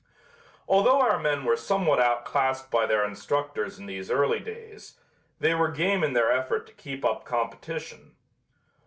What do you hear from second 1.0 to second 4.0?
men were somewhat outclassed by their instructors in